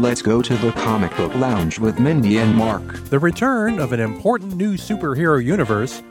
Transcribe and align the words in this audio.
Let's 0.00 0.22
go 0.22 0.42
to 0.42 0.56
the 0.56 0.72
comic 0.72 1.16
book 1.16 1.32
lounge 1.36 1.78
with 1.78 2.00
Mindy 2.00 2.38
and 2.38 2.52
Mark. 2.52 2.94
The 3.04 3.18
return 3.20 3.78
of 3.78 3.92
an 3.92 4.00
important 4.00 4.56
new 4.56 4.74
superhero 4.76 5.42
universe. 5.42 6.02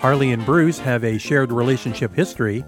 Harley 0.00 0.32
and 0.32 0.44
Bruce 0.46 0.78
have 0.78 1.04
a 1.04 1.18
shared 1.18 1.52
relationship 1.52 2.14
history. 2.14 2.64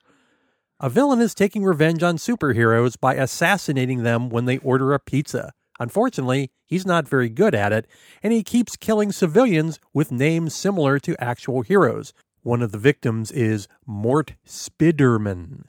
A 0.81 0.91
villain 0.91 1.21
is 1.21 1.33
taking 1.35 1.65
revenge 1.65 2.03
on 2.03 2.17
superheroes 2.17 2.99
by 3.01 3.15
assassinating 3.15 4.03
them 4.03 4.31
when 4.31 4.45
they 4.45 4.59
order 4.59 4.93
a 4.93 4.99
pizza. 4.99 5.53
Unfortunately, 5.79 6.51
he's 6.67 6.87
not 6.87 7.09
very 7.09 7.29
good 7.29 7.55
at 7.55 7.73
it, 7.73 7.87
and 8.23 8.33
he 8.33 8.43
keeps 8.43 8.77
killing 8.77 9.13
civilians 9.13 9.79
with 9.93 10.11
names 10.11 10.55
similar 10.55 10.99
to 10.99 11.23
actual 11.23 11.63
heroes. 11.63 12.13
One 12.43 12.63
of 12.63 12.73
the 12.73 12.79
victims 12.79 13.31
is 13.31 13.69
Mort 13.87 14.35
Spiderman. 14.47 15.65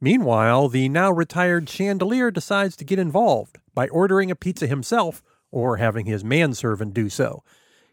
Meanwhile, 0.00 0.68
the 0.68 0.88
now 0.88 1.10
retired 1.10 1.68
Chandelier 1.68 2.30
decides 2.30 2.76
to 2.76 2.84
get 2.84 2.98
involved 2.98 3.58
by 3.74 3.88
ordering 3.88 4.30
a 4.30 4.36
pizza 4.36 4.66
himself 4.66 5.22
or 5.50 5.78
having 5.78 6.06
his 6.06 6.22
manservant 6.24 6.92
do 6.94 7.08
so. 7.08 7.42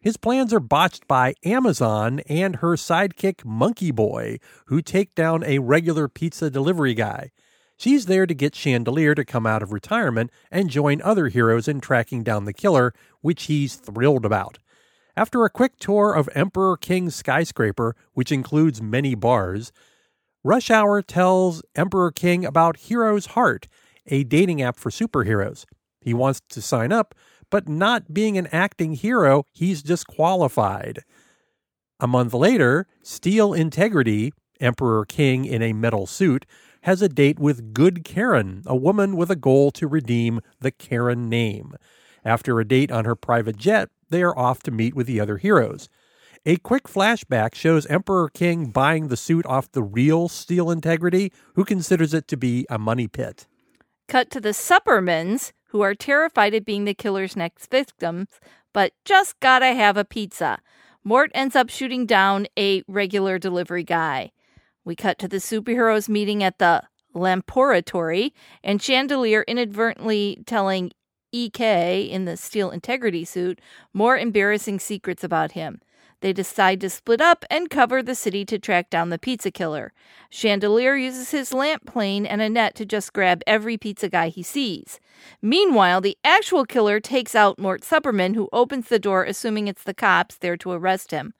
His 0.01 0.17
plans 0.17 0.53
are 0.53 0.59
botched 0.59 1.07
by 1.07 1.34
Amazon 1.46 2.19
and 2.28 2.57
her 2.57 2.75
sidekick 2.75 3.46
Monkey 3.46 3.91
Boy, 3.91 4.40
who 4.66 4.81
take 4.81 5.16
down 5.16 5.44
a 5.46 5.59
regular 5.59 6.09
pizza 6.09 6.50
delivery 6.50 6.94
guy. 6.94 7.31
She's 7.83 8.05
there 8.05 8.25
to 8.25 8.33
get 8.33 8.55
Chandelier 8.55 9.13
to 9.13 9.25
come 9.25 9.45
out 9.45 9.61
of 9.61 9.73
retirement 9.73 10.31
and 10.49 10.69
join 10.69 11.01
other 11.01 11.27
heroes 11.27 11.67
in 11.67 11.81
tracking 11.81 12.23
down 12.23 12.45
the 12.45 12.53
killer, 12.53 12.94
which 13.19 13.47
he's 13.47 13.75
thrilled 13.75 14.23
about. 14.23 14.57
After 15.17 15.44
a 15.44 15.49
quick 15.49 15.77
tour 15.79 16.13
of 16.13 16.29
Emperor 16.33 16.77
King's 16.77 17.13
skyscraper, 17.13 17.93
which 18.13 18.31
includes 18.31 18.81
many 18.81 19.16
bars, 19.16 19.73
Rush 20.45 20.72
Hour 20.72 21.01
tells 21.01 21.61
Emperor 21.75 22.09
King 22.09 22.45
about 22.45 22.77
Hero's 22.77 23.25
Heart, 23.25 23.67
a 24.07 24.23
dating 24.23 24.61
app 24.61 24.77
for 24.77 24.89
superheroes. 24.89 25.66
He 25.99 26.13
wants 26.13 26.39
to 26.51 26.61
sign 26.61 26.93
up, 26.93 27.13
but 27.49 27.67
not 27.67 28.13
being 28.13 28.38
an 28.38 28.47
acting 28.53 28.93
hero, 28.93 29.43
he's 29.51 29.83
disqualified. 29.83 30.99
A 31.99 32.07
month 32.07 32.33
later, 32.33 32.88
Steel 33.01 33.51
Integrity, 33.51 34.31
Emperor 34.61 35.03
King 35.03 35.43
in 35.43 35.61
a 35.61 35.73
metal 35.73 36.07
suit, 36.07 36.45
has 36.83 37.01
a 37.01 37.09
date 37.09 37.39
with 37.39 37.73
Good 37.73 38.03
Karen, 38.03 38.61
a 38.66 38.75
woman 38.75 39.16
with 39.16 39.31
a 39.31 39.35
goal 39.35 39.71
to 39.71 39.88
redeem 39.88 40.41
the 40.59 40.71
Karen 40.71 41.29
name. 41.29 41.73
After 42.25 42.59
a 42.59 42.67
date 42.67 42.91
on 42.91 43.05
her 43.05 43.16
private 43.16 43.57
jet, 43.57 43.89
they 44.09 44.21
are 44.21 44.38
off 44.38 44.63
to 44.63 44.71
meet 44.71 44.93
with 44.93 45.07
the 45.07 45.19
other 45.19 45.38
heroes. 45.38 45.89
A 46.45 46.57
quick 46.57 46.83
flashback 46.83 47.55
shows 47.55 47.85
Emperor 47.85 48.27
King 48.27 48.66
buying 48.66 49.07
the 49.07 49.16
suit 49.16 49.45
off 49.45 49.72
the 49.72 49.81
real 49.81 50.27
Steel 50.27 50.69
Integrity, 50.69 51.31
who 51.55 51.63
considers 51.63 52.13
it 52.13 52.27
to 52.27 52.38
be 52.38 52.66
a 52.69 52.77
money 52.77 53.07
pit. 53.07 53.47
Cut 54.09 54.29
to 54.31 54.41
the 54.41 54.49
Suppermans, 54.49 55.53
who 55.67 55.81
are 55.81 55.95
terrified 55.95 56.53
of 56.53 56.66
being 56.66 56.83
the 56.83 56.93
killer's 56.93 57.38
next 57.38 57.72
victims, 57.72 58.27
but 58.73 58.91
just 59.05 59.39
gotta 59.39 59.73
have 59.73 59.95
a 59.95 60.03
pizza. 60.03 60.59
Mort 61.01 61.31
ends 61.33 61.55
up 61.55 61.69
shooting 61.69 62.05
down 62.05 62.47
a 62.59 62.83
regular 62.89 63.39
delivery 63.39 63.83
guy. 63.83 64.31
We 64.85 64.95
cut 64.95 65.17
to 65.19 65.27
the 65.27 65.38
superheroes 65.38 66.09
meeting 66.09 66.44
at 66.44 66.59
the 66.59 66.83
Lamporatory, 67.13 68.33
and 68.63 68.81
Chandelier 68.81 69.44
inadvertently 69.47 70.44
telling 70.45 70.91
EK 71.31 72.03
in 72.03 72.25
the 72.25 72.38
Steel 72.38 72.71
Integrity 72.71 73.25
suit 73.25 73.59
more 73.93 74.17
embarrassing 74.17 74.79
secrets 74.79 75.23
about 75.23 75.53
him. 75.53 75.81
They 76.22 76.31
decide 76.31 76.79
to 76.81 76.89
split 76.89 77.19
up 77.19 77.43
and 77.49 77.69
cover 77.69 78.01
the 78.01 78.16
city 78.16 78.45
to 78.45 78.57
track 78.57 78.89
down 78.89 79.09
the 79.09 79.19
pizza 79.19 79.51
killer. 79.51 79.91
Chandelier 80.29 80.95
uses 80.95 81.31
his 81.31 81.53
lamp 81.53 81.85
plane 81.85 82.25
and 82.25 82.41
a 82.41 82.49
net 82.49 82.75
to 82.75 82.85
just 82.85 83.11
grab 83.11 83.41
every 83.45 83.77
pizza 83.77 84.07
guy 84.07 84.29
he 84.29 84.41
sees. 84.41 85.01
Meanwhile, 85.41 85.99
the 85.99 86.17
actual 86.23 86.63
killer 86.63 87.01
takes 87.01 87.35
out 87.35 87.59
Mort 87.59 87.81
Supperman, 87.81 88.35
who 88.35 88.47
opens 88.53 88.88
the 88.88 88.99
door 88.99 89.25
assuming 89.25 89.67
it's 89.67 89.83
the 89.83 89.93
cops 89.93 90.38
there 90.38 90.55
to 90.57 90.72
arrest 90.72 91.11
him. 91.11 91.33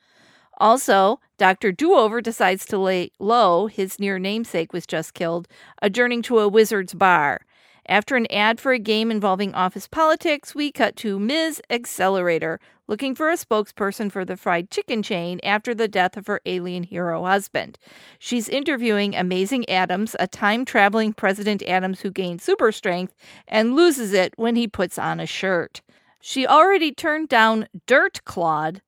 Also, 0.58 1.20
Dr. 1.38 1.72
Doover 1.72 2.22
decides 2.22 2.66
to 2.68 2.78
lay 2.78 3.12
low, 3.20 3.68
his 3.68 4.00
near 4.00 4.20
namesake 4.20 4.72
was 4.74 4.86
just 4.86 5.14
killed, 5.14 5.48
adjourning 5.82 6.22
to 6.24 6.40
a 6.40 6.48
wizard's 6.48 6.94
bar. 6.94 7.42
After 7.88 8.16
an 8.16 8.32
ad 8.32 8.62
for 8.62 8.72
a 8.72 8.80
game 8.80 9.12
involving 9.12 9.54
office 9.54 9.88
politics, 9.88 10.56
we 10.56 10.72
cut 10.72 10.96
to 10.98 11.20
Ms. 11.20 11.62
Accelerator 11.70 12.60
looking 12.88 13.16
for 13.16 13.30
a 13.30 13.38
spokesperson 13.38 14.12
for 14.12 14.24
the 14.24 14.38
fried 14.38 14.70
chicken 14.70 15.04
chain 15.04 15.40
after 15.44 15.74
the 15.74 15.88
death 15.88 16.16
of 16.18 16.28
her 16.28 16.42
alien 16.46 16.84
hero 16.84 17.24
husband. 17.24 17.78
She's 18.20 18.50
interviewing 18.50 19.16
Amazing 19.16 19.68
Adams, 19.70 20.16
a 20.20 20.28
time 20.28 20.66
traveling 20.66 21.14
President 21.14 21.64
Adams 21.64 22.02
who 22.02 22.12
gains 22.12 22.44
super 22.44 22.72
strength 22.72 23.14
and 23.48 23.76
loses 23.76 24.14
it 24.14 24.34
when 24.38 24.56
he 24.56 24.68
puts 24.68 24.98
on 24.98 25.20
a 25.20 25.26
shirt. 25.26 25.82
She 26.22 26.48
already 26.48 26.94
turned 26.94 27.30
down 27.30 27.68
Dirt 27.86 28.22
Claude, 28.26 28.82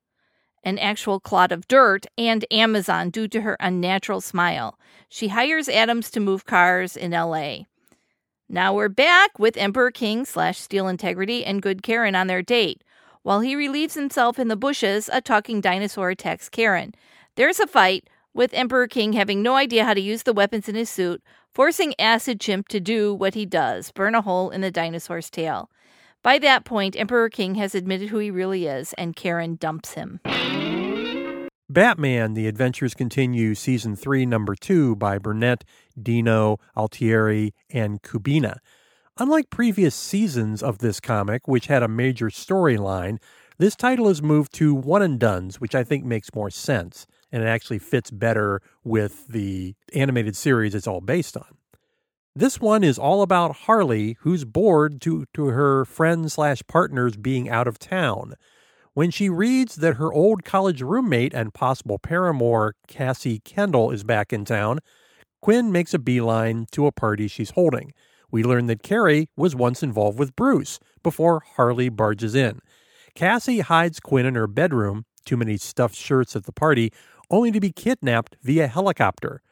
an 0.66 0.78
actual 0.80 1.20
clod 1.20 1.52
of 1.52 1.68
dirt, 1.68 2.06
and 2.18 2.44
Amazon 2.50 3.08
due 3.08 3.28
to 3.28 3.42
her 3.42 3.56
unnatural 3.60 4.20
smile. 4.20 4.76
She 5.08 5.28
hires 5.28 5.68
Adams 5.68 6.10
to 6.10 6.20
move 6.20 6.44
cars 6.44 6.96
in 6.96 7.12
LA. 7.12 7.60
Now 8.48 8.74
we're 8.74 8.88
back 8.88 9.38
with 9.38 9.56
Emperor 9.56 9.92
King 9.92 10.24
slash 10.24 10.58
Steel 10.58 10.88
Integrity 10.88 11.44
and 11.44 11.62
Good 11.62 11.84
Karen 11.84 12.16
on 12.16 12.26
their 12.26 12.42
date. 12.42 12.82
While 13.22 13.40
he 13.40 13.54
relieves 13.54 13.94
himself 13.94 14.40
in 14.40 14.48
the 14.48 14.56
bushes, 14.56 15.08
a 15.12 15.20
talking 15.20 15.60
dinosaur 15.60 16.10
attacks 16.10 16.48
Karen. 16.48 16.94
There's 17.36 17.60
a 17.60 17.68
fight, 17.68 18.10
with 18.34 18.52
Emperor 18.52 18.88
King 18.88 19.12
having 19.12 19.42
no 19.42 19.54
idea 19.54 19.84
how 19.84 19.94
to 19.94 20.00
use 20.00 20.24
the 20.24 20.32
weapons 20.32 20.68
in 20.68 20.74
his 20.74 20.90
suit, 20.90 21.22
forcing 21.54 21.94
Acid 21.98 22.40
Chimp 22.40 22.66
to 22.68 22.80
do 22.80 23.14
what 23.14 23.34
he 23.34 23.46
does 23.46 23.92
burn 23.92 24.16
a 24.16 24.20
hole 24.20 24.50
in 24.50 24.62
the 24.62 24.72
dinosaur's 24.72 25.30
tail. 25.30 25.70
By 26.22 26.38
that 26.40 26.64
point, 26.64 26.96
Emperor 26.96 27.30
King 27.30 27.54
has 27.54 27.72
admitted 27.74 28.08
who 28.08 28.18
he 28.18 28.32
really 28.32 28.66
is, 28.66 28.92
and 28.94 29.14
Karen 29.14 29.54
dumps 29.54 29.94
him. 29.94 30.20
Batman 31.68 32.34
The 32.34 32.46
Adventures 32.46 32.94
Continue, 32.94 33.56
Season 33.56 33.96
3, 33.96 34.24
Number 34.24 34.54
2 34.54 34.94
by 34.94 35.18
Burnett, 35.18 35.64
Dini, 36.00 36.58
Altieri, 36.76 37.54
and 37.70 38.00
Kubina. 38.02 38.58
Unlike 39.18 39.50
previous 39.50 39.94
seasons 39.94 40.62
of 40.62 40.78
this 40.78 41.00
comic, 41.00 41.48
which 41.48 41.66
had 41.66 41.82
a 41.82 41.88
major 41.88 42.26
storyline, 42.26 43.18
this 43.58 43.74
title 43.74 44.08
is 44.08 44.22
moved 44.22 44.52
to 44.54 44.74
one 44.74 45.02
and 45.02 45.18
dones, 45.18 45.60
which 45.60 45.74
I 45.74 45.82
think 45.82 46.04
makes 46.04 46.34
more 46.34 46.50
sense. 46.50 47.06
and 47.32 47.42
it 47.42 47.46
actually 47.46 47.80
fits 47.80 48.12
better 48.12 48.62
with 48.84 49.26
the 49.26 49.74
animated 49.92 50.36
series 50.36 50.74
it's 50.74 50.86
all 50.86 51.00
based 51.00 51.36
on. 51.36 51.56
This 52.36 52.60
one 52.60 52.84
is 52.84 52.98
all 52.98 53.22
about 53.22 53.56
Harley, 53.56 54.16
who's 54.20 54.44
bored 54.44 55.00
due 55.00 55.24
to 55.34 55.46
her 55.46 55.84
friends 55.84 56.34
slash 56.34 56.62
partners 56.68 57.16
being 57.16 57.48
out 57.48 57.66
of 57.66 57.80
town. 57.80 58.34
When 58.96 59.10
she 59.10 59.28
reads 59.28 59.76
that 59.76 59.96
her 59.96 60.10
old 60.10 60.42
college 60.42 60.80
roommate 60.80 61.34
and 61.34 61.52
possible 61.52 61.98
paramour, 61.98 62.76
Cassie 62.88 63.40
Kendall, 63.40 63.90
is 63.90 64.04
back 64.04 64.32
in 64.32 64.46
town, 64.46 64.78
Quinn 65.42 65.70
makes 65.70 65.92
a 65.92 65.98
beeline 65.98 66.64
to 66.72 66.86
a 66.86 66.92
party 66.92 67.28
she's 67.28 67.50
holding. 67.50 67.92
We 68.30 68.42
learn 68.42 68.68
that 68.68 68.82
Carrie 68.82 69.28
was 69.36 69.54
once 69.54 69.82
involved 69.82 70.18
with 70.18 70.34
Bruce 70.34 70.80
before 71.02 71.42
Harley 71.56 71.90
barges 71.90 72.34
in. 72.34 72.60
Cassie 73.14 73.60
hides 73.60 74.00
Quinn 74.00 74.24
in 74.24 74.34
her 74.34 74.46
bedroom, 74.46 75.04
too 75.26 75.36
many 75.36 75.58
stuffed 75.58 75.94
shirts 75.94 76.34
at 76.34 76.44
the 76.44 76.50
party, 76.50 76.90
only 77.30 77.50
to 77.50 77.60
be 77.60 77.72
kidnapped 77.72 78.36
via 78.42 78.66
helicopter. 78.66 79.42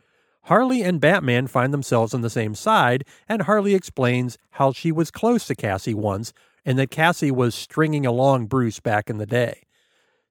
Harley 0.44 0.82
and 0.82 1.02
Batman 1.02 1.48
find 1.48 1.70
themselves 1.74 2.14
on 2.14 2.22
the 2.22 2.30
same 2.30 2.54
side, 2.54 3.04
and 3.28 3.42
Harley 3.42 3.74
explains 3.74 4.38
how 4.52 4.72
she 4.72 4.90
was 4.90 5.10
close 5.10 5.46
to 5.48 5.54
Cassie 5.54 5.92
once 5.92 6.32
and 6.64 6.78
that 6.78 6.90
Cassie 6.90 7.30
was 7.30 7.54
stringing 7.54 8.06
along 8.06 8.46
Bruce 8.46 8.80
back 8.80 9.10
in 9.10 9.18
the 9.18 9.26
day. 9.26 9.62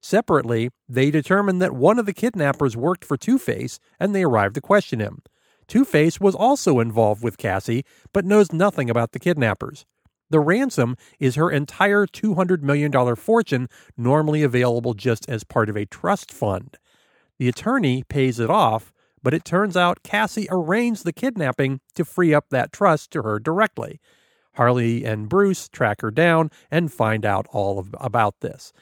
Separately, 0.00 0.70
they 0.88 1.10
determine 1.10 1.60
that 1.60 1.74
one 1.74 1.98
of 1.98 2.06
the 2.06 2.12
kidnappers 2.12 2.76
worked 2.76 3.04
for 3.04 3.16
Two 3.16 3.38
Face 3.38 3.78
and 3.98 4.14
they 4.14 4.22
arrive 4.22 4.52
to 4.52 4.60
question 4.60 5.00
him. 5.00 5.22
Two 5.66 5.84
Face 5.84 6.20
was 6.20 6.34
also 6.34 6.78
involved 6.78 7.22
with 7.22 7.38
Cassie, 7.38 7.84
but 8.12 8.24
knows 8.24 8.52
nothing 8.52 8.90
about 8.90 9.12
the 9.12 9.18
kidnappers. 9.18 9.86
The 10.30 10.40
ransom 10.40 10.96
is 11.18 11.36
her 11.36 11.50
entire 11.50 12.06
$200 12.06 12.62
million 12.62 13.16
fortune, 13.16 13.68
normally 13.96 14.42
available 14.42 14.94
just 14.94 15.28
as 15.28 15.44
part 15.44 15.68
of 15.68 15.76
a 15.76 15.86
trust 15.86 16.32
fund. 16.32 16.76
The 17.38 17.48
attorney 17.48 18.02
pays 18.02 18.38
it 18.38 18.50
off, 18.50 18.92
but 19.22 19.34
it 19.34 19.44
turns 19.44 19.76
out 19.76 20.02
Cassie 20.02 20.48
arranged 20.50 21.04
the 21.04 21.12
kidnapping 21.12 21.80
to 21.94 22.04
free 22.04 22.34
up 22.34 22.50
that 22.50 22.72
trust 22.72 23.10
to 23.12 23.22
her 23.22 23.38
directly. 23.38 24.00
Harley 24.54 25.04
and 25.04 25.28
Bruce 25.28 25.68
track 25.68 26.00
her 26.00 26.10
down 26.10 26.50
and 26.70 26.92
find 26.92 27.24
out 27.24 27.46
all 27.50 27.78
of, 27.78 27.94
about 28.00 28.40
this. 28.40 28.72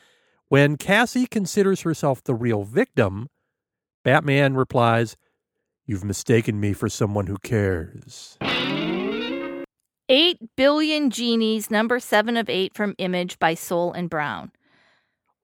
When 0.48 0.76
Cassie 0.76 1.26
considers 1.26 1.82
herself 1.82 2.22
the 2.22 2.34
real 2.34 2.64
victim, 2.64 3.28
Batman 4.04 4.54
replies, 4.54 5.16
You've 5.86 6.04
mistaken 6.04 6.60
me 6.60 6.72
for 6.72 6.88
someone 6.88 7.26
who 7.26 7.38
cares. 7.38 8.38
8 10.08 10.38
Billion 10.56 11.10
Genies, 11.10 11.70
number 11.70 11.98
7 11.98 12.36
of 12.36 12.48
8 12.48 12.74
from 12.74 12.94
Image 12.98 13.38
by 13.38 13.54
Soule 13.54 13.92
and 13.92 14.08
Browne. 14.08 14.52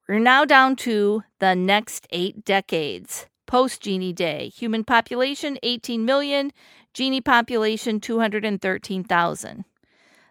We're 0.08 0.18
now 0.18 0.44
down 0.44 0.76
to 0.76 1.22
the 1.38 1.54
next 1.54 2.06
eight 2.10 2.44
decades 2.44 3.26
post 3.48 3.80
Genie 3.80 4.12
Day. 4.12 4.50
Human 4.50 4.84
population 4.84 5.58
18 5.64 6.04
million, 6.04 6.52
Genie 6.94 7.20
population 7.20 7.98
213,000. 7.98 9.64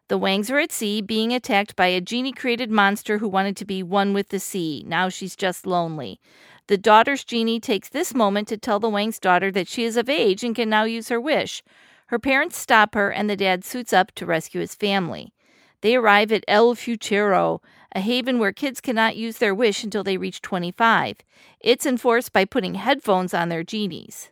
The 0.10 0.18
Wangs 0.18 0.50
are 0.50 0.60
at 0.60 0.72
sea, 0.72 1.02
being 1.02 1.34
attacked 1.34 1.76
by 1.76 1.88
a 1.88 2.00
genie 2.00 2.32
created 2.32 2.72
monster 2.72 3.18
who 3.18 3.28
wanted 3.28 3.58
to 3.58 3.66
be 3.66 3.84
one 3.84 4.14
with 4.14 4.30
the 4.30 4.40
sea. 4.40 4.84
Now 4.88 5.10
she's 5.10 5.36
just 5.36 5.68
lonely. 5.68 6.22
The 6.68 6.78
daughter's 6.78 7.26
genie 7.26 7.60
takes 7.60 7.90
this 7.90 8.14
moment 8.14 8.48
to 8.48 8.58
tell 8.58 8.80
the 8.80 8.90
Wang's 8.90 9.20
daughter 9.20 9.52
that 9.52 9.68
she 9.68 9.84
is 9.84 9.98
of 9.98 10.10
age 10.10 10.46
and 10.46 10.56
can 10.56 10.70
now 10.70 10.86
use 10.86 11.10
her 11.10 11.20
wish. 11.20 11.62
Her 12.08 12.20
parents 12.20 12.58
stop 12.58 12.96
her, 12.96 13.10
and 13.10 13.30
the 13.30 13.36
dad 13.36 13.66
suits 13.66 13.92
up 13.92 14.14
to 14.14 14.26
rescue 14.26 14.62
his 14.62 14.76
family. 14.76 15.34
They 15.82 15.96
arrive 15.96 16.32
at 16.32 16.46
El 16.48 16.74
Futuro, 16.76 17.62
a 17.94 18.00
haven 18.00 18.40
where 18.40 18.54
kids 18.54 18.80
cannot 18.80 19.18
use 19.18 19.40
their 19.40 19.54
wish 19.54 19.84
until 19.84 20.06
they 20.06 20.18
reach 20.18 20.42
25. 20.42 21.18
It's 21.60 21.86
enforced 21.86 22.32
by 22.32 22.46
putting 22.46 22.76
headphones 22.76 23.34
on 23.34 23.50
their 23.50 23.64
genies. 23.64 24.30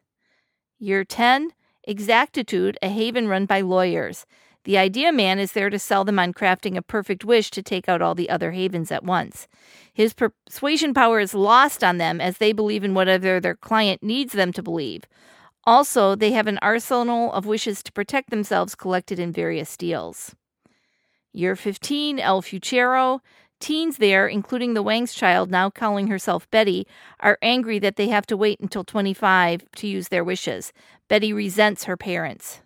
Year 0.80 1.04
10 1.04 1.51
Exactitude, 1.88 2.77
a 2.81 2.89
haven 2.89 3.27
run 3.27 3.45
by 3.45 3.62
lawyers. 3.62 4.25
The 4.65 4.79
idea 4.79 5.12
man 5.12 5.38
is 5.38 5.51
there 5.51 5.69
to 5.69 5.77
sell 5.77 6.03
them 6.03 6.17
on 6.17 6.33
crafting 6.33 6.75
a 6.75 6.81
perfect 6.81 7.23
wish 7.23 7.51
to 7.51 7.62
take 7.62 7.88
out 7.88 8.01
all 8.01 8.15
the 8.15 8.31
other 8.31 8.51
havens 8.51 8.91
at 8.91 9.03
once. 9.03 9.47
His 9.94 10.15
persuasion 10.15 10.91
power 10.94 11.19
is 11.19 11.35
lost 11.35 11.83
on 11.83 12.00
them 12.00 12.19
as 12.19 12.39
they 12.39 12.51
believe 12.51 12.83
in 12.83 12.95
whatever 12.95 13.39
their 13.39 13.56
client 13.56 14.01
needs 14.01 14.33
them 14.33 14.51
to 14.53 14.63
believe. 14.63 15.03
Also, 15.65 16.15
they 16.15 16.31
have 16.31 16.47
an 16.47 16.57
arsenal 16.63 17.31
of 17.33 17.45
wishes 17.45 17.83
to 17.83 17.91
protect 17.91 18.31
themselves 18.31 18.73
collected 18.73 19.19
in 19.19 19.31
various 19.31 19.77
deals. 19.77 20.35
Year 21.31 21.56
15, 21.56 22.19
El 22.19 22.41
Futuro. 22.41 23.21
Teens 23.59 23.97
there, 23.97 24.27
including 24.27 24.73
the 24.73 24.83
Wang's 24.83 25.13
child, 25.13 25.50
now 25.50 25.69
calling 25.69 26.07
herself 26.07 26.50
Betty, 26.50 26.88
are 27.19 27.38
angry 27.41 27.77
that 27.79 27.97
they 27.97 28.07
have 28.09 28.25
to 28.27 28.38
wait 28.38 28.59
until 28.59 28.83
25 28.83 29.63
to 29.75 29.88
use 29.88 30.09
their 30.09 30.23
wishes. 30.23 30.73
Betty 31.07 31.31
resents 31.31 31.85
her 31.85 31.95
parents. 31.95 32.62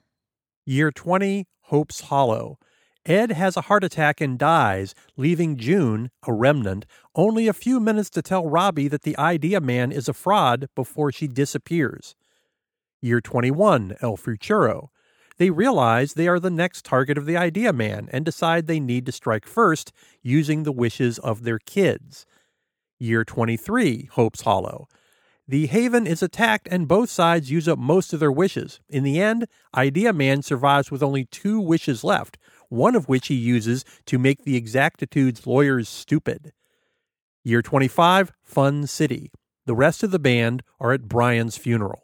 Year 0.66 0.92
20, 0.92 1.46
Hope's 1.70 2.02
Hollow. 2.02 2.58
Ed 3.06 3.32
has 3.32 3.56
a 3.56 3.62
heart 3.62 3.84
attack 3.84 4.20
and 4.20 4.38
dies, 4.38 4.96
leaving 5.16 5.56
June, 5.56 6.10
a 6.28 6.34
remnant, 6.34 6.86
only 7.16 7.48
a 7.48 7.54
few 7.54 7.80
minutes 7.80 8.10
to 8.12 8.24
tell 8.24 8.50
Robbie 8.50 8.88
that 8.88 9.04
the 9.04 9.18
idea 9.18 9.62
man 9.62 9.92
is 9.92 10.10
a 10.10 10.14
fraud 10.14 10.68
before 10.76 11.12
she 11.12 11.28
disappears. 11.28 12.16
Year 13.02 13.22
21, 13.22 13.96
El 14.02 14.18
Futuro. 14.18 14.92
They 15.38 15.52
realize 15.52 16.14
they 16.14 16.28
are 16.28 16.40
the 16.40 16.50
next 16.50 16.84
target 16.84 17.18
of 17.18 17.26
the 17.26 17.38
idea 17.38 17.72
man 17.72 18.10
and 18.12 18.26
decide 18.26 18.66
they 18.66 18.80
need 18.80 19.06
to 19.06 19.12
strike 19.12 19.46
first 19.46 19.94
using 20.24 20.64
the 20.64 20.72
wishes 20.72 21.20
of 21.20 21.44
their 21.44 21.60
kids. 21.60 22.26
Year 23.00 23.24
23, 23.24 24.10
Hope's 24.14 24.42
Hollow. 24.42 24.88
The 25.50 25.66
Haven 25.66 26.06
is 26.06 26.22
attacked 26.22 26.68
and 26.70 26.88
both 26.88 27.10
sides 27.10 27.50
use 27.50 27.68
up 27.68 27.80
most 27.80 28.14
of 28.14 28.20
their 28.20 28.32
wishes. 28.32 28.80
In 28.88 29.02
the 29.02 29.20
end, 29.20 29.48
Idea 29.76 30.14
Man 30.14 30.44
survives 30.44 30.92
with 30.92 31.02
only 31.02 31.26
two 31.26 31.60
wishes 31.60 32.04
left, 32.04 32.38
one 32.68 32.94
of 32.94 33.10
which 33.10 33.30
he 33.30 33.34
uses 33.34 33.84
to 34.06 34.20
make 34.20 34.44
the 34.44 34.56
Exactitude's 34.56 35.48
lawyers 35.48 35.90
stupid. 35.90 36.54
Year 37.44 37.64
25, 37.64 38.32
Fun 38.44 38.86
City. 38.86 39.32
The 39.66 39.74
rest 39.74 40.04
of 40.04 40.12
the 40.12 40.20
band 40.20 40.62
are 40.80 40.92
at 40.92 41.08
Brian's 41.08 41.58
funeral. 41.58 42.04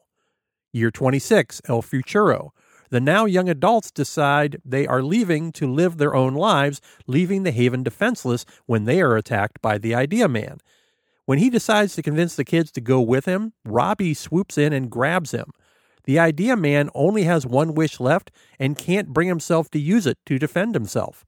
Year 0.73 0.89
26, 0.89 1.61
El 1.69 1.83
Futuro. 1.83 2.51
The 2.89 2.99
now 2.99 3.25
young 3.25 3.47
adults 3.47 3.91
decide 3.91 4.59
they 4.65 4.87
are 4.87 5.03
leaving 5.03 5.51
to 5.51 5.71
live 5.71 5.97
their 5.97 6.15
own 6.15 6.33
lives, 6.33 6.81
leaving 7.05 7.43
the 7.43 7.51
haven 7.51 7.83
defenseless 7.83 8.43
when 8.65 8.85
they 8.85 9.03
are 9.03 9.15
attacked 9.15 9.61
by 9.61 9.77
the 9.77 9.93
idea 9.93 10.27
man. 10.27 10.57
When 11.25 11.39
he 11.39 11.49
decides 11.49 11.95
to 11.95 12.03
convince 12.03 12.35
the 12.35 12.45
kids 12.45 12.71
to 12.73 12.81
go 12.81 13.01
with 13.01 13.25
him, 13.25 13.53
Robbie 13.63 14.13
swoops 14.13 14.57
in 14.57 14.73
and 14.73 14.91
grabs 14.91 15.31
him. 15.31 15.51
The 16.03 16.19
idea 16.19 16.55
man 16.55 16.89
only 16.93 17.23
has 17.23 17.47
one 17.47 17.73
wish 17.73 17.99
left 17.99 18.31
and 18.59 18.77
can't 18.77 19.13
bring 19.13 19.27
himself 19.27 19.69
to 19.71 19.79
use 19.79 20.05
it 20.05 20.19
to 20.27 20.37
defend 20.37 20.75
himself. 20.75 21.25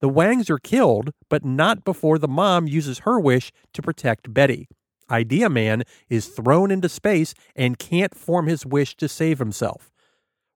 The 0.00 0.08
Wangs 0.08 0.50
are 0.50 0.58
killed, 0.58 1.10
but 1.30 1.44
not 1.44 1.84
before 1.84 2.18
the 2.18 2.28
mom 2.28 2.66
uses 2.66 3.00
her 3.00 3.18
wish 3.20 3.52
to 3.72 3.82
protect 3.82 4.34
Betty. 4.34 4.68
Idea 5.10 5.48
Man 5.48 5.84
is 6.08 6.26
thrown 6.26 6.70
into 6.70 6.88
space 6.88 7.34
and 7.54 7.78
can't 7.78 8.16
form 8.16 8.48
his 8.48 8.66
wish 8.66 8.96
to 8.96 9.08
save 9.08 9.38
himself. 9.38 9.92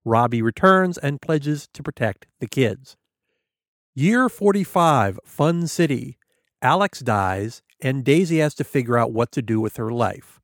Robbie 0.05 0.43
returns 0.43 0.99
and 0.99 1.21
pledges 1.21 1.69
to 1.75 1.83
protect 1.83 2.27
the 2.41 2.49
kids. 2.49 2.97
Year 3.95 4.29
45, 4.29 5.21
Fun 5.25 5.67
City. 5.67 6.19
Alex 6.63 7.01
dies, 7.01 7.63
and 7.81 8.05
Daisy 8.05 8.39
has 8.39 8.55
to 8.55 8.65
figure 8.65 8.99
out 8.99 9.13
what 9.13 9.31
to 9.33 9.43
do 9.43 9.61
with 9.61 9.77
her 9.77 9.91
life. 9.91 10.41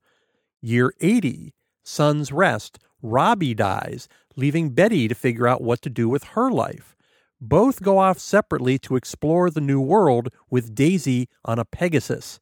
Year 0.61 0.93
80, 1.01 1.53
Sun's 1.83 2.31
Rest. 2.31 2.79
Robbie 3.01 3.53
dies, 3.53 4.07
leaving 4.35 4.71
Betty 4.71 5.07
to 5.07 5.13
figure 5.13 5.47
out 5.47 5.61
what 5.61 5.81
to 5.83 5.89
do 5.89 6.09
with 6.09 6.23
her 6.35 6.49
life. 6.49 6.95
Both 7.39 7.83
go 7.83 7.99
off 7.99 8.17
separately 8.17 8.79
to 8.79 8.95
explore 8.95 9.49
the 9.49 9.61
new 9.61 9.79
world 9.79 10.29
with 10.49 10.73
Daisy 10.73 11.27
on 11.43 11.59
a 11.59 11.65
Pegasus. 11.65 12.39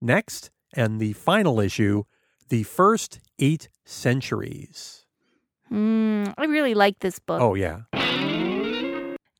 Next, 0.00 0.50
and 0.72 1.00
the 1.00 1.12
final 1.12 1.60
issue, 1.60 2.04
The 2.48 2.62
First 2.62 3.20
Eight 3.38 3.68
Centuries. 3.84 5.04
Mm, 5.70 6.32
I 6.38 6.44
really 6.46 6.74
like 6.74 7.00
this 7.00 7.18
book. 7.18 7.40
Oh, 7.42 7.54
yeah. 7.54 7.82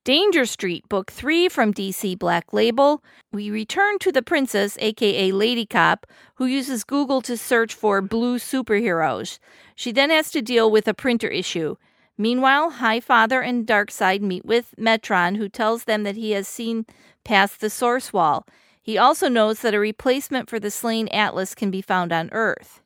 Danger 0.05 0.47
Street, 0.47 0.89
Book 0.89 1.13
3 1.13 1.49
from 1.49 1.73
DC 1.73 2.19
Black 2.19 2.53
Label. 2.53 3.05
We 3.31 3.53
return 3.53 4.01
to 4.01 4.11
the 4.11 4.21
princess, 4.21 4.77
aka 4.81 5.31
Lady 5.31 5.65
Cop, 5.65 6.09
who 6.35 6.47
uses 6.47 6.83
Google 6.83 7.23
to 7.23 7.37
search 7.37 7.73
for 7.73 8.03
blue 8.03 8.39
superheroes. 8.39 9.39
She 9.77 9.93
then 9.93 10.11
has 10.11 10.33
to 10.33 10.43
deal 10.43 10.73
with 10.73 10.89
a 10.89 10.93
printer 10.95 11.29
issue. 11.29 11.77
Meanwhile, 12.19 12.73
Highfather 12.73 13.47
and 13.47 13.65
Darkseid 13.65 14.23
meet 14.23 14.45
with 14.45 14.75
Metron, 14.77 15.37
who 15.37 15.49
tells 15.49 15.85
them 15.85 16.03
that 16.03 16.17
he 16.17 16.33
has 16.33 16.49
seen 16.49 16.85
past 17.23 17.61
the 17.61 17.71
source 17.71 18.13
wall. 18.13 18.45
He 18.83 18.99
also 18.99 19.29
knows 19.29 19.61
that 19.61 19.73
a 19.73 19.79
replacement 19.79 20.51
for 20.51 20.59
the 20.59 20.73
slain 20.73 21.07
Atlas 21.13 21.55
can 21.55 21.71
be 21.71 21.81
found 21.81 22.13
on 22.13 22.29
Earth. 22.33 22.82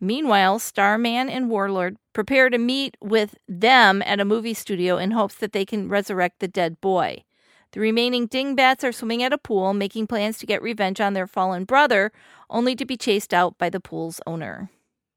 Meanwhile, 0.00 0.58
Starman 0.58 1.28
and 1.28 1.48
Warlord 1.48 1.96
prepare 2.12 2.50
to 2.50 2.58
meet 2.58 2.96
with 3.00 3.36
them 3.48 4.02
at 4.02 4.20
a 4.20 4.24
movie 4.24 4.54
studio 4.54 4.98
in 4.98 5.12
hopes 5.12 5.36
that 5.36 5.52
they 5.52 5.64
can 5.64 5.88
resurrect 5.88 6.40
the 6.40 6.48
dead 6.48 6.80
boy. 6.80 7.24
The 7.72 7.80
remaining 7.80 8.26
dingbats 8.26 8.84
are 8.84 8.92
swimming 8.92 9.22
at 9.22 9.32
a 9.32 9.38
pool, 9.38 9.74
making 9.74 10.06
plans 10.06 10.38
to 10.38 10.46
get 10.46 10.62
revenge 10.62 11.00
on 11.00 11.14
their 11.14 11.26
fallen 11.26 11.64
brother, 11.64 12.12
only 12.48 12.76
to 12.76 12.84
be 12.84 12.96
chased 12.96 13.34
out 13.34 13.58
by 13.58 13.68
the 13.68 13.80
pool's 13.80 14.20
owner. 14.26 14.70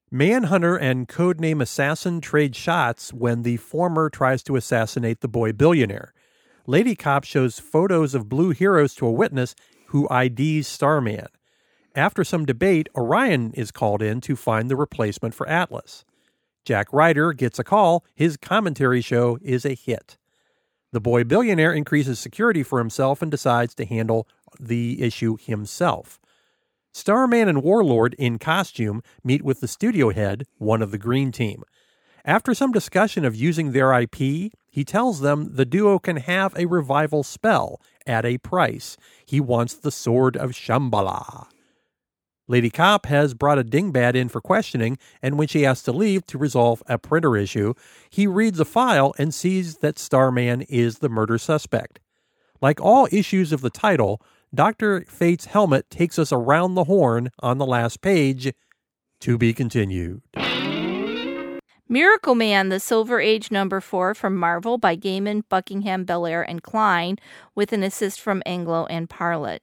Manhunter 0.09 0.75
and 0.75 1.07
codename 1.07 1.61
Assassin 1.61 2.21
trade 2.21 2.55
shots 2.55 3.13
when 3.13 3.43
the 3.43 3.57
former 3.57 4.09
tries 4.09 4.41
to 4.43 4.55
assassinate 4.55 5.19
the 5.19 5.27
boy 5.27 5.51
billionaire. 5.51 6.13
Lady 6.65 6.95
Cop 6.95 7.25
shows 7.25 7.59
photos 7.59 8.15
of 8.15 8.29
blue 8.29 8.51
heroes 8.51 8.95
to 8.95 9.05
a 9.05 9.11
witness 9.11 9.53
who 9.87 10.07
IDs 10.09 10.67
Starman. 10.67 11.27
After 11.97 12.23
some 12.23 12.45
debate, 12.45 12.89
Orion 12.95 13.53
is 13.53 13.71
called 13.71 14.03
in 14.03 14.21
to 14.21 14.35
find 14.35 14.69
the 14.69 14.75
replacement 14.75 15.33
for 15.33 15.49
Atlas. 15.49 16.05
Jack 16.63 16.93
Ryder 16.93 17.33
gets 17.33 17.57
a 17.57 17.63
call. 17.63 18.05
His 18.13 18.37
commentary 18.37 19.01
show 19.01 19.39
is 19.41 19.65
a 19.65 19.73
hit. 19.73 20.15
The 20.91 21.01
boy 21.01 21.23
billionaire 21.23 21.73
increases 21.73 22.19
security 22.19 22.61
for 22.61 22.77
himself 22.77 23.23
and 23.23 23.31
decides 23.31 23.73
to 23.75 23.85
handle 23.85 24.27
the 24.59 25.01
issue 25.01 25.37
himself. 25.41 26.19
Starman 26.93 27.47
and 27.47 27.63
Warlord 27.63 28.13
in 28.19 28.37
costume 28.37 29.01
meet 29.23 29.41
with 29.41 29.59
the 29.59 29.67
studio 29.67 30.11
head, 30.11 30.45
one 30.59 30.83
of 30.83 30.91
the 30.91 30.99
Green 30.99 31.31
Team. 31.31 31.63
After 32.23 32.53
some 32.53 32.71
discussion 32.71 33.25
of 33.25 33.35
using 33.35 33.71
their 33.71 33.91
IP, 33.91 34.17
he 34.69 34.83
tells 34.85 35.21
them 35.21 35.55
the 35.55 35.65
duo 35.65 35.97
can 35.97 36.17
have 36.17 36.55
a 36.55 36.67
revival 36.67 37.23
spell 37.23 37.81
at 38.05 38.23
a 38.23 38.37
price. 38.37 38.97
He 39.25 39.39
wants 39.39 39.73
the 39.73 39.91
Sword 39.91 40.37
of 40.37 40.51
Shambhala. 40.51 41.47
Lady 42.47 42.69
Cop 42.69 43.07
has 43.07 43.33
brought 43.33 43.59
a 43.59 43.63
dingbat 43.63 44.15
in 44.15 44.29
for 44.29 44.39
questioning, 44.39 44.97
and 45.21 45.37
when 45.37 45.47
she 45.47 45.63
has 45.63 45.83
to 45.83 45.91
leave 45.91 46.25
to 46.27 46.37
resolve 46.37 46.81
a 46.87 46.97
printer 46.97 47.35
issue, 47.35 47.73
he 48.09 48.25
reads 48.25 48.59
a 48.59 48.65
file 48.65 49.13
and 49.17 49.33
sees 49.33 49.77
that 49.77 49.99
Starman 49.99 50.61
is 50.63 50.99
the 50.99 51.09
murder 51.09 51.37
suspect. 51.37 51.99
Like 52.61 52.79
all 52.79 53.07
issues 53.11 53.51
of 53.51 53.61
the 53.61 53.69
title, 53.69 54.21
Dr. 54.53 55.01
Fate's 55.09 55.45
helmet 55.45 55.89
takes 55.89 56.17
us 56.17 56.31
around 56.31 56.75
the 56.75 56.85
horn 56.85 57.31
on 57.39 57.57
the 57.57 57.65
last 57.65 58.01
page. 58.01 58.53
To 59.21 59.37
be 59.37 59.51
continued. 59.51 60.21
Miracle 61.89 62.35
Man, 62.35 62.69
the 62.69 62.79
Silver 62.79 63.19
Age 63.19 63.49
number 63.49 63.81
four 63.81 64.13
from 64.13 64.35
Marvel 64.35 64.77
by 64.77 64.95
Gaiman, 64.95 65.43
Buckingham, 65.49 66.05
Bellaire, 66.05 66.45
and 66.47 66.61
Klein, 66.61 67.17
with 67.55 67.73
an 67.73 67.81
assist 67.81 68.19
from 68.19 68.43
Anglo 68.45 68.85
and 68.87 69.09
Parlett. 69.09 69.59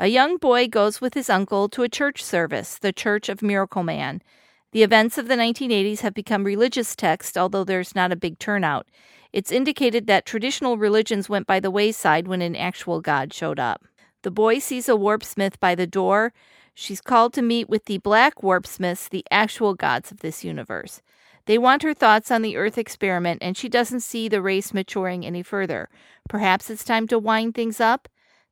A 0.00 0.06
young 0.06 0.36
boy 0.36 0.68
goes 0.68 1.00
with 1.00 1.14
his 1.14 1.28
uncle 1.28 1.68
to 1.70 1.82
a 1.82 1.88
church 1.88 2.22
service, 2.22 2.78
the 2.78 2.92
Church 2.92 3.28
of 3.28 3.42
Miracle 3.42 3.82
Man. 3.82 4.22
The 4.70 4.84
events 4.84 5.18
of 5.18 5.26
the 5.26 5.34
1980s 5.34 6.02
have 6.02 6.14
become 6.14 6.44
religious 6.44 6.94
text, 6.94 7.36
although 7.36 7.64
there's 7.64 7.96
not 7.96 8.12
a 8.12 8.16
big 8.16 8.38
turnout. 8.38 8.86
It's 9.32 9.50
indicated 9.50 10.06
that 10.06 10.24
traditional 10.24 10.78
religions 10.78 11.28
went 11.28 11.48
by 11.48 11.58
the 11.58 11.72
wayside 11.72 12.28
when 12.28 12.42
an 12.42 12.54
actual 12.54 13.00
God 13.00 13.34
showed 13.34 13.58
up. 13.58 13.86
The 14.22 14.30
boy 14.30 14.60
sees 14.60 14.88
a 14.88 14.92
warpsmith 14.92 15.58
by 15.58 15.74
the 15.74 15.86
door. 15.86 16.32
She's 16.74 17.00
called 17.00 17.32
to 17.32 17.42
meet 17.42 17.68
with 17.68 17.86
the 17.86 17.98
black 17.98 18.36
warpsmiths, 18.36 19.08
the 19.08 19.24
actual 19.32 19.74
gods 19.74 20.12
of 20.12 20.20
this 20.20 20.44
universe. 20.44 21.02
They 21.46 21.58
want 21.58 21.82
her 21.82 21.92
thoughts 21.92 22.30
on 22.30 22.42
the 22.42 22.56
Earth 22.56 22.78
experiment, 22.78 23.42
and 23.42 23.56
she 23.56 23.68
doesn't 23.68 24.00
see 24.00 24.28
the 24.28 24.42
race 24.42 24.72
maturing 24.72 25.26
any 25.26 25.42
further. 25.42 25.88
Perhaps 26.28 26.70
it's 26.70 26.84
time 26.84 27.08
to 27.08 27.18
wind 27.18 27.56
things 27.56 27.80
up? 27.80 28.08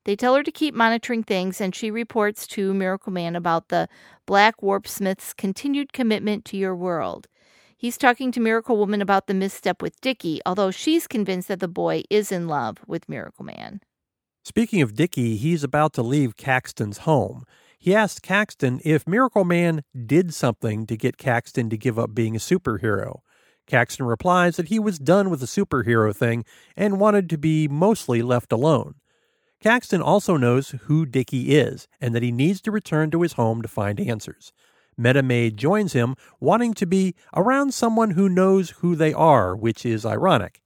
They 0.07 0.15
tell 0.15 0.35
her 0.35 0.43
to 0.43 0.51
keep 0.53 0.73
monitoring 0.73 1.21
things, 1.21 1.59
and 1.59 1.75
she 1.75 1.91
reports 1.91 2.47
to 2.47 2.73
Miracle 2.73 3.11
Man 3.11 3.35
about 3.35 3.67
the 3.67 3.89
Black 4.25 4.63
Warp 4.63 4.87
Smith's 4.87 5.33
continued 5.33 5.91
commitment 5.91 6.45
to 6.45 6.55
your 6.55 6.73
world. 6.73 7.27
He's 7.75 7.97
talking 7.97 8.31
to 8.31 8.39
Miracle 8.39 8.77
Woman 8.77 9.01
about 9.01 9.27
the 9.27 9.33
misstep 9.33 9.81
with 9.81 9.99
Dickie, 9.99 10.39
although 10.45 10.71
she's 10.71 11.07
convinced 11.07 11.49
that 11.49 11.59
the 11.59 11.67
boy 11.67 12.03
is 12.09 12.31
in 12.31 12.47
love 12.47 12.77
with 12.87 13.09
Miracle 13.09 13.43
Man. 13.43 13.81
Speaking 14.45 14.81
of 14.81 14.95
Dickie, 14.95 15.35
he's 15.35 15.61
about 15.61 15.91
to 15.95 16.01
leave 16.03 16.37
Caxton's 16.37 16.99
home. 16.99 17.43
He 17.77 17.93
asks 17.93 18.21
Caxton 18.21 18.79
if 18.85 19.09
Miracle 19.09 19.43
Man 19.43 19.83
did 20.05 20.33
something 20.33 20.87
to 20.87 20.95
get 20.95 21.17
Caxton 21.17 21.69
to 21.69 21.77
give 21.77 21.99
up 21.99 22.15
being 22.15 22.33
a 22.33 22.39
superhero. 22.39 23.19
Caxton 23.67 24.05
replies 24.05 24.55
that 24.55 24.69
he 24.69 24.79
was 24.79 24.99
done 24.99 25.29
with 25.29 25.41
the 25.41 25.45
superhero 25.47 26.15
thing 26.15 26.45
and 26.77 26.97
wanted 26.97 27.29
to 27.29 27.37
be 27.37 27.67
mostly 27.67 28.21
left 28.21 28.53
alone. 28.53 28.95
Caxton 29.61 30.01
also 30.01 30.37
knows 30.37 30.75
who 30.83 31.05
Dickie 31.05 31.55
is 31.55 31.87
and 31.99 32.13
that 32.13 32.23
he 32.23 32.31
needs 32.31 32.61
to 32.61 32.71
return 32.71 33.09
to 33.11 33.21
his 33.21 33.33
home 33.33 33.61
to 33.61 33.67
find 33.67 33.99
answers. 33.99 34.53
Meta 34.97 35.21
Maid 35.21 35.57
joins 35.57 35.93
him, 35.93 36.15
wanting 36.39 36.73
to 36.73 36.85
be 36.85 37.15
around 37.35 37.73
someone 37.73 38.11
who 38.11 38.29
knows 38.29 38.71
who 38.81 38.95
they 38.95 39.13
are, 39.13 39.55
which 39.55 39.85
is 39.85 40.05
ironic. 40.05 40.61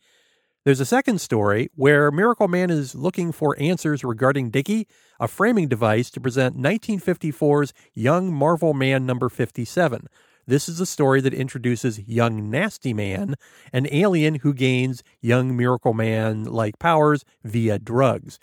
There's 0.63 0.79
a 0.79 0.85
second 0.85 1.19
story 1.19 1.69
where 1.75 2.11
Miracle 2.11 2.47
Man 2.47 2.69
is 2.69 2.93
looking 2.93 3.31
for 3.31 3.59
answers 3.59 4.03
regarding 4.03 4.51
Dickie, 4.51 4.87
a 5.19 5.27
framing 5.27 5.67
device 5.67 6.09
to 6.11 6.21
present 6.21 6.55
1954's 6.55 7.73
Young 7.93 8.31
Marvel 8.31 8.73
Man 8.73 9.05
number 9.05 9.27
57. 9.27 10.07
This 10.45 10.69
is 10.69 10.79
a 10.79 10.85
story 10.85 11.19
that 11.21 11.33
introduces 11.33 12.07
Young 12.07 12.49
Nasty 12.49 12.93
Man, 12.93 13.35
an 13.73 13.87
alien 13.91 14.35
who 14.35 14.53
gains 14.53 15.01
Young 15.19 15.57
Miracle 15.57 15.93
Man 15.93 16.43
like 16.43 16.77
powers 16.77 17.25
via 17.43 17.79
drugs. 17.79 18.37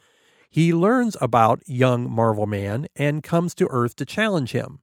He 0.51 0.73
learns 0.73 1.17
about 1.21 1.63
young 1.67 2.11
Marvel 2.11 2.47
Man 2.47 2.87
and 2.97 3.23
comes 3.23 3.55
to 3.57 3.69
Earth 3.71 3.97
to 3.97 4.07
challenge 4.07 4.53
him. 4.53 4.81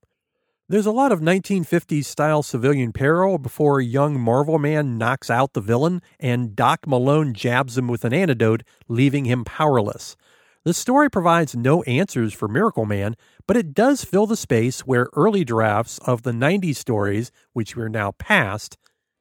There's 0.67 0.85
a 0.85 0.91
lot 0.91 1.11
of 1.11 1.21
1950s 1.21 2.05
style 2.05 2.43
civilian 2.43 2.91
peril 2.91 3.37
before 3.37 3.81
young 3.81 4.19
Marvel 4.19 4.59
Man 4.59 4.97
knocks 4.97 5.29
out 5.29 5.53
the 5.53 5.61
villain 5.61 6.01
and 6.19 6.55
Doc 6.55 6.87
Malone 6.87 7.33
jabs 7.33 7.77
him 7.77 7.87
with 7.87 8.05
an 8.05 8.13
antidote, 8.13 8.63
leaving 8.87 9.25
him 9.25 9.43
powerless. 9.43 10.15
The 10.63 10.73
story 10.73 11.09
provides 11.09 11.55
no 11.55 11.83
answers 11.83 12.33
for 12.33 12.47
Miracle 12.47 12.85
Man, 12.85 13.15
but 13.45 13.57
it 13.57 13.73
does 13.75 14.03
fill 14.03 14.25
the 14.25 14.35
space 14.35 14.81
where 14.81 15.09
early 15.13 15.43
drafts 15.43 15.99
of 15.99 16.23
the 16.23 16.31
90s 16.31 16.77
stories, 16.77 17.31
which 17.53 17.75
we're 17.75 17.87
now 17.87 18.13
past, 18.13 18.77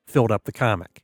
filled 0.07 0.33
up 0.33 0.45
the 0.45 0.53
comic. 0.53 1.03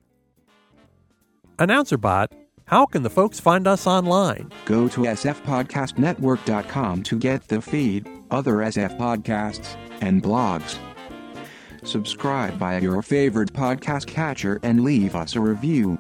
Announcer 1.59 1.99
Bot 1.99 2.33
how 2.71 2.87
can 2.87 3.03
the 3.03 3.11
folks 3.11 3.39
find 3.41 3.67
us 3.67 3.85
online? 3.85 4.49
Go 4.65 4.87
to 4.87 5.01
sfpodcastnetwork.com 5.01 7.03
to 7.03 7.19
get 7.19 7.49
the 7.49 7.61
feed, 7.61 8.09
other 8.31 8.59
SF 8.59 8.97
podcasts, 8.97 9.75
and 10.01 10.23
blogs. 10.23 10.79
Subscribe 11.83 12.55
via 12.55 12.81
your 12.81 13.03
favorite 13.03 13.53
podcast 13.53 14.07
catcher 14.07 14.61
and 14.63 14.85
leave 14.85 15.17
us 15.17 15.35
a 15.35 15.41
review. 15.41 15.99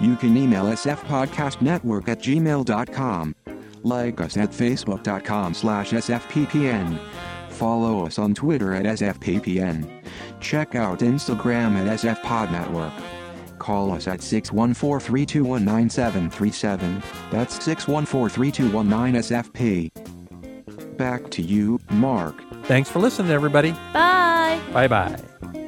You 0.00 0.16
can 0.16 0.36
email 0.36 0.64
sfpodcastnetwork 0.64 2.08
at 2.08 2.20
gmail.com. 2.20 3.36
Like 3.84 4.20
us 4.20 4.36
at 4.36 4.50
facebook.com 4.50 5.54
slash 5.54 5.92
sfppn. 5.92 6.98
Follow 7.50 8.06
us 8.06 8.18
on 8.18 8.34
Twitter 8.34 8.74
at 8.74 8.86
sfppn. 8.86 10.02
Check 10.40 10.74
out 10.74 10.98
Instagram 10.98 11.76
at 11.76 12.00
sfpodnetwork. 12.00 13.19
Call 13.60 13.92
us 13.92 14.08
at 14.08 14.22
614 14.22 15.06
321 15.06 15.64
9737. 15.64 17.02
That's 17.30 17.62
614 17.62 18.28
321 18.30 19.12
9SFP. 19.14 20.96
Back 20.96 21.30
to 21.30 21.42
you, 21.42 21.78
Mark. 21.90 22.42
Thanks 22.64 22.90
for 22.90 22.98
listening, 22.98 23.30
everybody. 23.30 23.72
Bye. 23.92 24.60
Bye 24.72 24.88
bye. 24.88 25.59